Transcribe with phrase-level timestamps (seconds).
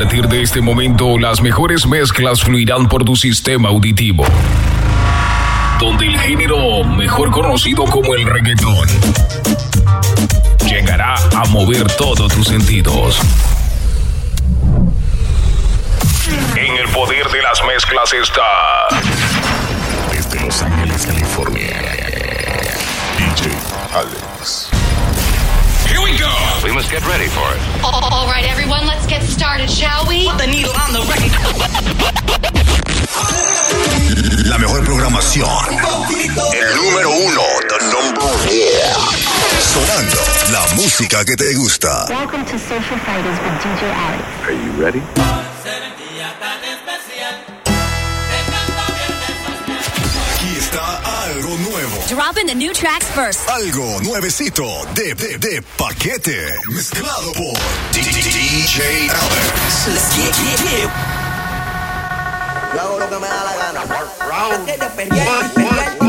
[0.00, 4.24] partir de este momento, las mejores mezclas fluirán por tu sistema auditivo.
[5.78, 8.88] Donde el género, mejor conocido como el reggaetón,
[10.66, 13.20] llegará a mover todos tus sentidos.
[16.56, 18.88] En el poder de las mezclas está.
[20.10, 21.80] Desde Los Ángeles, California.
[23.16, 23.48] DJ
[23.94, 24.23] Alex.
[26.14, 26.30] We go.
[26.62, 27.60] We must get ready for it.
[27.82, 30.28] All right, everyone, let's get started, shall we?
[30.30, 31.42] Put the needle on the record.
[34.46, 35.48] La mejor programación.
[36.54, 37.42] El número uno.
[37.68, 38.38] The number one.
[39.58, 40.20] Sonando
[40.52, 42.06] la música que te gusta.
[42.08, 44.22] Welcome to Social Fighters with DJ Alex.
[44.44, 45.43] Are you ready?
[51.34, 51.96] Algo nuevo.
[52.08, 53.48] Dropping the new tracks first.
[53.48, 56.56] Algo nuevecito de, de, de paquete.
[56.68, 57.54] Mezclado por
[57.92, 59.86] DJ Alex.
[62.74, 63.82] Yo hago lo que me da la gana.
[64.28, 66.03] Round.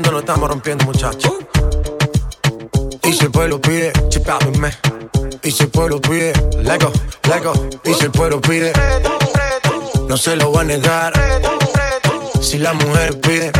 [0.00, 1.32] No estamos rompiendo, muchachos.
[3.02, 4.70] Y si el pueblo pide, chipábenme.
[5.42, 6.32] Y si el pueblo pide,
[6.62, 6.92] lego,
[7.28, 7.52] lego.
[7.84, 8.72] Y si el pueblo pide,
[10.08, 11.12] no se lo voy a negar.
[12.40, 13.50] Si la mujer pide,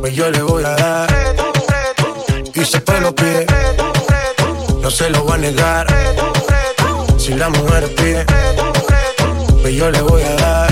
[0.00, 1.34] pues yo le voy a dar.
[2.54, 3.46] Y si el pueblo pide,
[4.80, 5.86] no se lo voy a negar.
[7.18, 8.24] Si la mujer pide,
[9.60, 10.71] pues yo le voy a dar.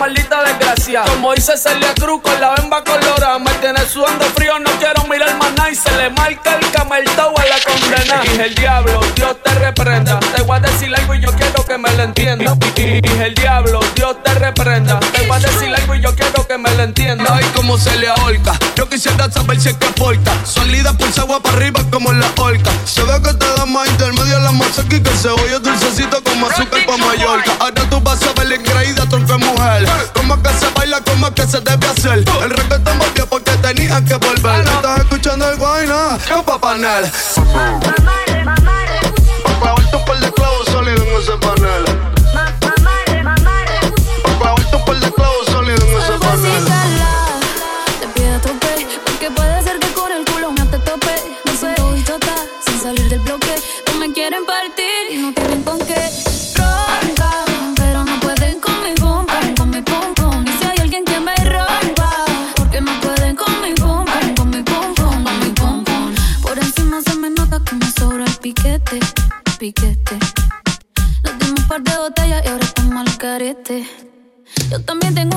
[0.00, 3.40] palito de como dice Celia Cruz con la bemba colorada.
[3.40, 5.68] Me tiene sudando frío, no quiero mirar más nada.
[5.68, 8.20] Y se le marca el cameltao a la condena.
[8.22, 10.20] Dije el diablo, Dios te reprenda.
[10.20, 12.54] Te voy a decir algo y yo quiero que me lo entienda.
[12.76, 15.00] Dije el diablo, Dios te reprenda.
[15.00, 17.24] Te voy a decir algo y yo quiero que me lo entienda.
[17.34, 18.56] Ay, como se le ahorca.
[18.76, 20.32] Yo quisiera saber si es que aporta.
[20.44, 22.70] Sólida por agua para arriba como la orca.
[22.84, 26.46] Se ve que te da más intermedio la masa aquí que el cebolla dulcecito como
[26.46, 27.52] azúcar pa' Mallorca.
[27.58, 29.88] Ahora tú vas a ver la increíble tronco de mujer.
[30.14, 30.20] Que
[30.60, 32.18] se baila, cómo que se debe hacer.
[32.42, 34.60] El reggaetón volvió porque tenían que volver.
[34.60, 37.10] Estás escuchando el guayna, no pa' panel.
[39.44, 42.09] Pa' clavarte un par de clavos sólidos en ese panel.
[74.70, 75.29] Yo también tengo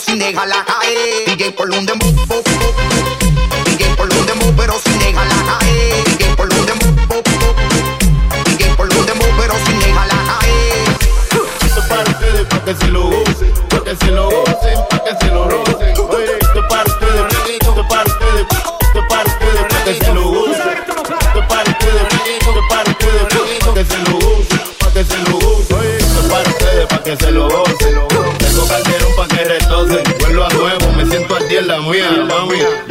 [0.00, 1.24] sin dejarla caer.
[1.26, 2.43] DJ por un dembow.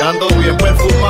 [0.10, 1.03] Ando bien perfumado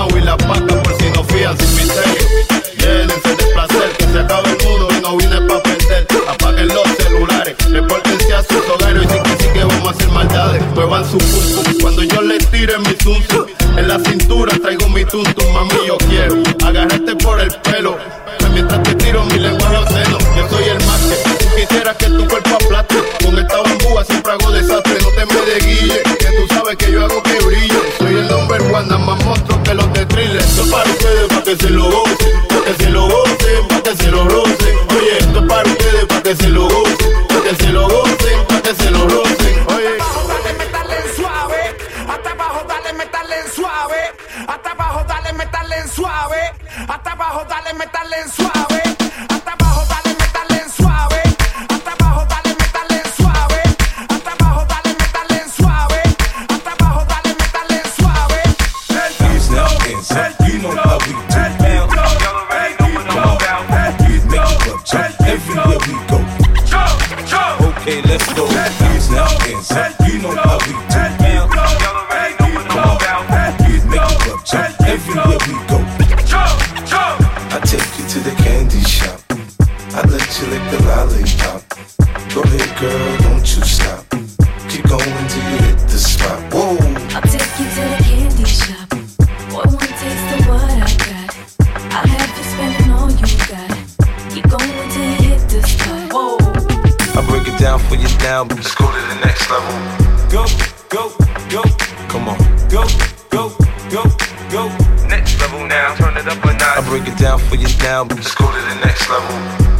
[108.07, 109.35] but let's go to the next level.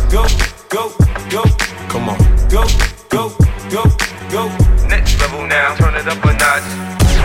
[0.10, 0.24] Go,
[0.70, 0.89] go,
[1.30, 1.44] go.
[1.89, 2.18] Come on.
[2.50, 2.63] Go,
[3.10, 3.30] go,
[3.70, 3.84] go,
[4.32, 4.48] go.
[4.88, 6.63] Next level now, turn it up a notch.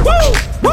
[0.05, 0.33] Woo!
[0.63, 0.71] Woo!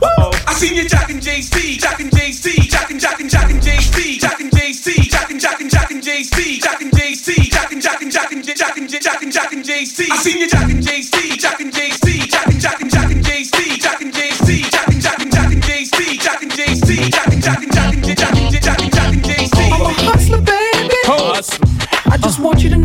[0.00, 0.30] Woo!
[0.46, 5.68] I seen you jockin' Jay-Z, jockin' Jay-Z, jockin' jockin' jockin' Jay-Z, jockin' Jay-Z, jockin' jockin'
[5.70, 10.08] jockin' Jay-Z, jockin' Jay-Z, jockin' jockin' jockin' J- jockin' J- jockin' Jay-Z.
[10.10, 12.05] I seen you jockin' Jay-Z, jockin' Jay-Z,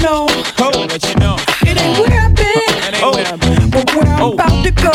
[0.01, 1.37] just want you know.
[1.61, 4.33] It ain't where I've been, but where I'm oh.
[4.33, 4.91] about to go.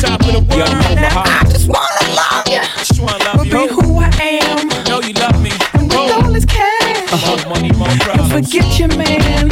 [0.00, 0.70] Top of the world.
[0.94, 2.62] Now, I just wanna love you.
[2.78, 3.68] Just wanna love But be you.
[3.68, 4.10] who I
[4.42, 4.68] am.
[4.86, 5.50] Know you love me.
[5.74, 7.48] And with all this cash, uh-huh.
[7.48, 9.48] More money, more and forget your man.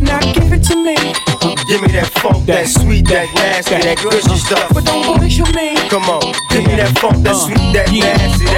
[0.00, 0.96] Now give it to me.
[1.68, 4.36] Give me that funk, that sweet, that nasty, that gushy uh-huh.
[4.36, 4.74] stuff.
[4.74, 5.76] But don't bullshit me.
[5.88, 7.46] Come on, give me that funk, that uh.
[7.46, 8.49] sweet, that nasty,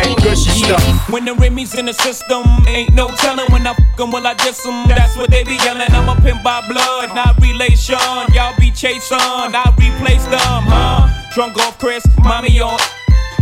[1.11, 4.35] When the Remy's in the system, ain't no telling when I fuck 'em, will I
[4.35, 4.88] diss 'em?
[4.88, 5.93] That's what they be yelling.
[5.93, 7.99] I'm a pimp by blood, not relation.
[8.33, 11.09] Y'all be chasing, I replace them, huh?
[11.35, 12.79] Drunk off Chris, mommy on.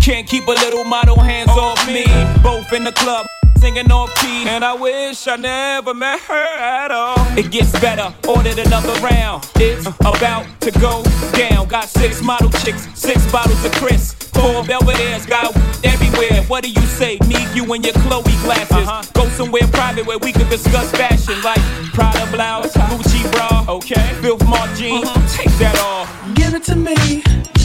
[0.02, 2.04] Can't keep a little model hands off me.
[2.42, 3.26] Both in the club.
[3.60, 7.18] Singing off key, and I wish I never met her at all.
[7.36, 9.46] It gets better, ordered another round.
[9.56, 11.02] It's about to go
[11.32, 11.68] down.
[11.68, 14.14] Got six model chicks, six bottles of Chris.
[14.14, 16.42] Four Belvedere's got everywhere.
[16.48, 17.18] What do you say?
[17.28, 18.88] Me, you, and your Chloe glasses.
[18.88, 19.02] Uh-huh.
[19.12, 21.60] Go somewhere private where we can discuss fashion, like
[21.92, 22.96] Prada blouse, uh-huh.
[22.96, 24.14] Gucci bra, okay?
[24.22, 26.08] Filth Mart jeans, take that off.
[26.34, 26.99] Give it to me.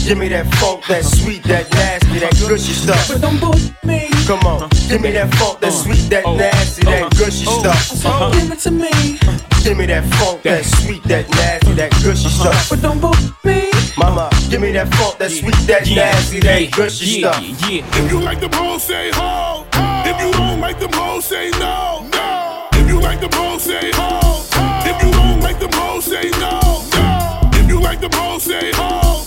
[0.06, 3.08] Give me that funk, that sweet, that nasty, that gushy stuff.
[3.08, 4.06] But don't bullshit me.
[4.24, 7.58] Come on, give me that funk, that sweet, that oh, nasty, oh, that gushy oh.
[7.58, 7.82] stuff.
[7.82, 8.30] So uh-huh.
[8.30, 9.18] give it to me.
[9.64, 12.54] Give me that funk, that sweet, that nasty, that gushy uh-huh.
[12.54, 12.70] stuff.
[12.70, 13.72] But don't bullshit me.
[13.98, 17.42] Mama, give me that funk, that sweet, that nasty, that gushy stuff.
[17.42, 19.66] If you like them hoes, say ho.
[20.06, 22.06] If you don't like them hoes, say no.
[22.14, 22.68] No.
[22.74, 24.46] If you like them hoes, say ho.
[24.86, 26.86] If you don't like them hoes, say no.
[26.94, 27.50] No.
[27.58, 29.26] If you like them hoes, say ho.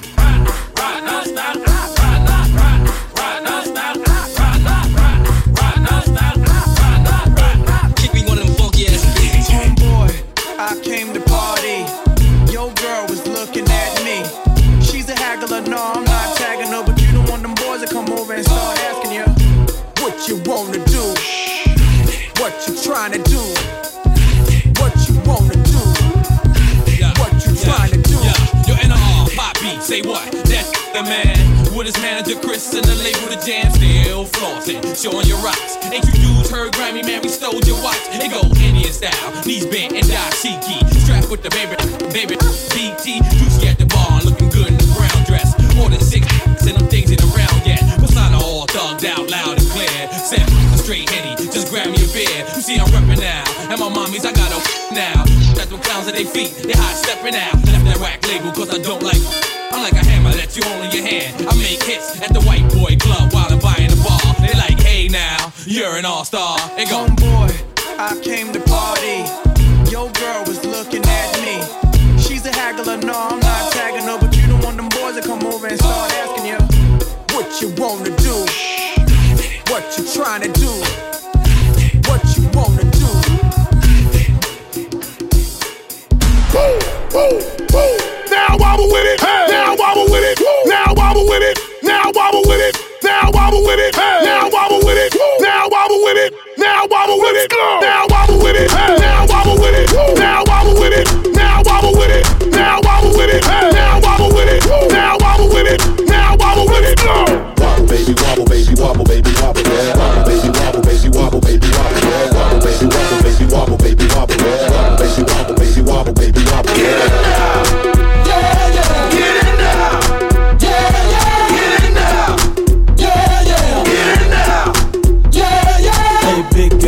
[34.71, 35.75] Compton, showing your rocks.
[35.91, 37.21] Ain't you dudes heard Grammy, man?
[37.21, 37.99] We stole your watch.
[38.11, 40.79] It go Indian style, knees bent and die cheeky.
[41.03, 41.75] Strapped with the baby,
[42.13, 42.35] baby,
[42.71, 43.19] DT.
[43.35, 45.55] Juicy at the bar, looking good in the brown dress.
[45.75, 46.25] More than six,
[46.67, 47.81] and them things ain't around yet.
[47.99, 49.91] What's not all thugged out loud and clear?
[50.11, 52.39] Set a straight henny, just grab me a beer.
[52.55, 54.59] You see, I'm reppin' now, and my mommies, I got a
[54.93, 55.25] now.
[55.55, 57.55] That's them clowns at their feet, they hot stepping out.
[57.67, 59.21] Left that whack label, cause I don't like.
[59.71, 61.47] I'm like a hammer that you hold in your hand.
[61.47, 63.31] I make hits at the white boy club
[65.81, 66.57] you're an all star.
[66.77, 67.05] It go.
[67.05, 67.49] Homeboy,
[67.97, 69.25] I came to party.
[69.89, 71.57] Your girl was looking at me.
[72.21, 75.23] She's a haggler, no, I'm not tagging her, but you don't want them boys to
[75.23, 76.59] come over and start asking you
[77.33, 78.45] what you wanna do,
[79.71, 80.60] what you trying to do.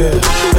[0.04, 0.53] Yeah.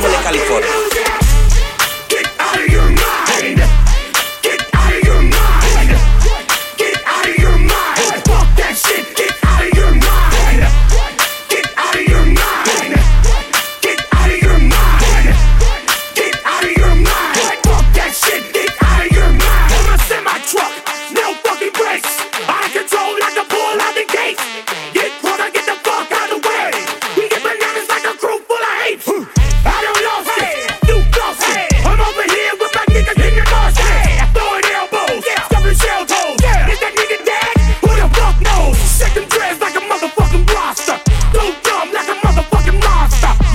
[0.00, 1.31] Los Ángeles, California.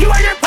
[0.07, 0.46] you are your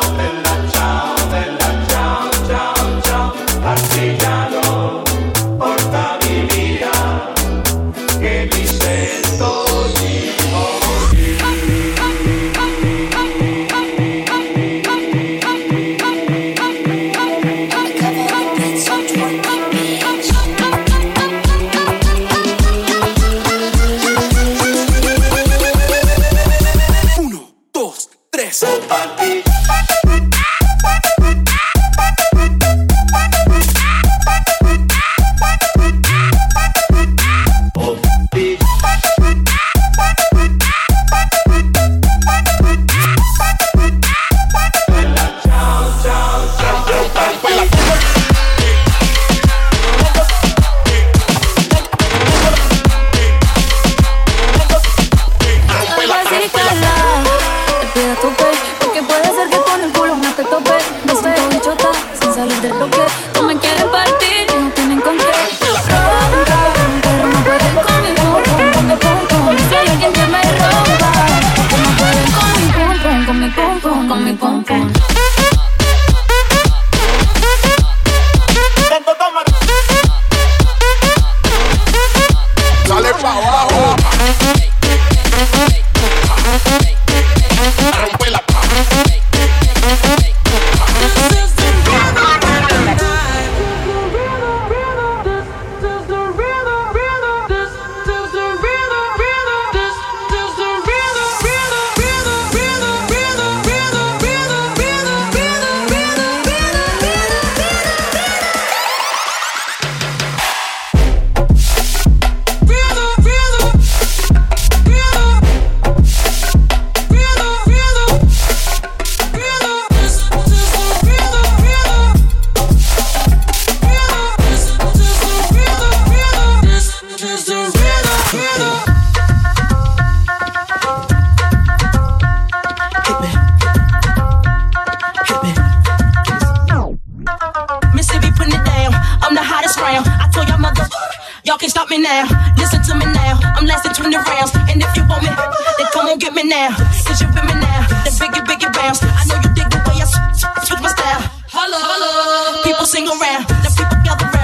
[151.69, 152.63] follow.
[152.63, 154.40] People sing around, the people gather around.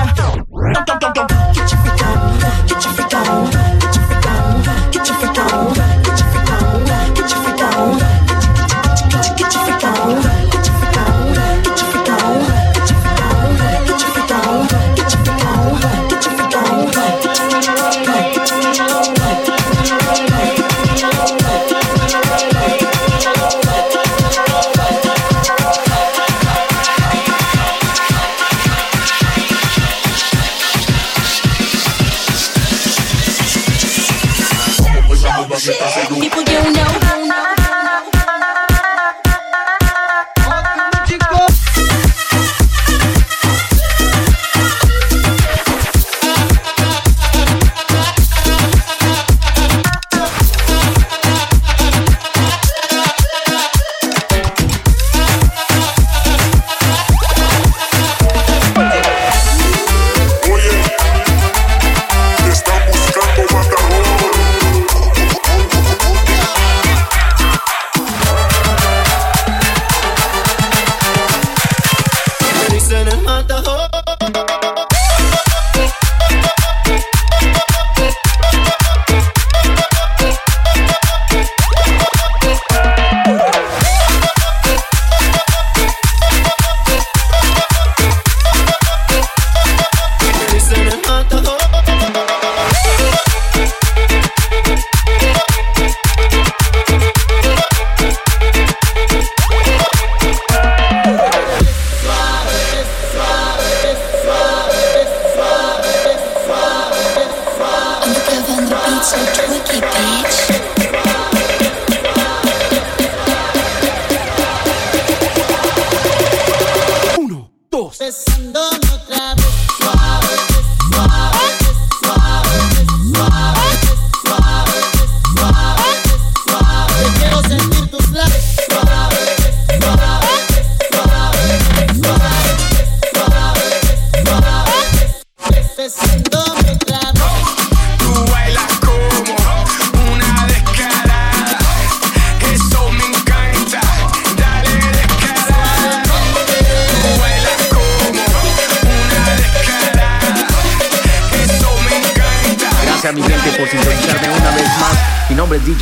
[128.18, 128.57] blood.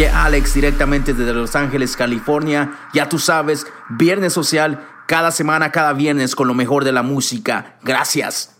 [0.03, 2.77] Alex, directamente desde Los Ángeles, California.
[2.93, 7.77] Ya tú sabes, Viernes Social, cada semana, cada viernes con lo mejor de la música.
[7.81, 8.54] Gracias.